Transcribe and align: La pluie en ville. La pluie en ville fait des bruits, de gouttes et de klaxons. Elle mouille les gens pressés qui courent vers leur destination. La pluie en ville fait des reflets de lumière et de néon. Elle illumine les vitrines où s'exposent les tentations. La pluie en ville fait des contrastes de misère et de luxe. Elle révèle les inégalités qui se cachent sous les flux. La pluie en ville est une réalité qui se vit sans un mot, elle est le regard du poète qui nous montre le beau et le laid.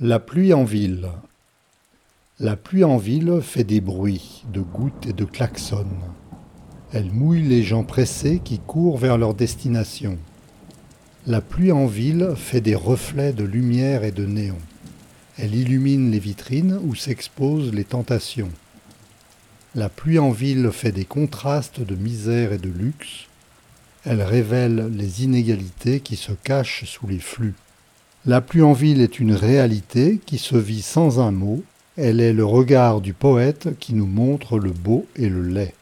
La 0.00 0.18
pluie 0.18 0.52
en 0.52 0.64
ville. 0.64 1.08
La 2.40 2.56
pluie 2.56 2.82
en 2.82 2.96
ville 2.96 3.40
fait 3.40 3.62
des 3.62 3.80
bruits, 3.80 4.42
de 4.52 4.60
gouttes 4.60 5.06
et 5.06 5.12
de 5.12 5.24
klaxons. 5.24 5.86
Elle 6.92 7.12
mouille 7.12 7.42
les 7.44 7.62
gens 7.62 7.84
pressés 7.84 8.40
qui 8.44 8.58
courent 8.58 8.98
vers 8.98 9.18
leur 9.18 9.34
destination. 9.34 10.18
La 11.28 11.40
pluie 11.40 11.70
en 11.70 11.86
ville 11.86 12.32
fait 12.34 12.60
des 12.60 12.74
reflets 12.74 13.32
de 13.32 13.44
lumière 13.44 14.02
et 14.02 14.10
de 14.10 14.26
néon. 14.26 14.58
Elle 15.38 15.54
illumine 15.54 16.10
les 16.10 16.18
vitrines 16.18 16.80
où 16.82 16.96
s'exposent 16.96 17.72
les 17.72 17.84
tentations. 17.84 18.50
La 19.76 19.88
pluie 19.88 20.18
en 20.18 20.32
ville 20.32 20.72
fait 20.72 20.90
des 20.90 21.04
contrastes 21.04 21.80
de 21.80 21.94
misère 21.94 22.52
et 22.52 22.58
de 22.58 22.68
luxe. 22.68 23.28
Elle 24.04 24.22
révèle 24.22 24.90
les 24.92 25.22
inégalités 25.22 26.00
qui 26.00 26.16
se 26.16 26.32
cachent 26.32 26.84
sous 26.84 27.06
les 27.06 27.20
flux. 27.20 27.54
La 28.26 28.40
pluie 28.40 28.62
en 28.62 28.72
ville 28.72 29.02
est 29.02 29.20
une 29.20 29.34
réalité 29.34 30.18
qui 30.24 30.38
se 30.38 30.56
vit 30.56 30.80
sans 30.80 31.20
un 31.20 31.30
mot, 31.30 31.62
elle 31.98 32.22
est 32.22 32.32
le 32.32 32.46
regard 32.46 33.02
du 33.02 33.12
poète 33.12 33.78
qui 33.78 33.92
nous 33.92 34.06
montre 34.06 34.58
le 34.58 34.70
beau 34.70 35.04
et 35.14 35.28
le 35.28 35.42
laid. 35.42 35.74